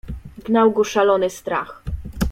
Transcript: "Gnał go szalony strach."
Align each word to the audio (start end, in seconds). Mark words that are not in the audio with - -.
"Gnał 0.45 0.71
go 0.71 0.83
szalony 0.83 1.29
strach." 1.29 1.83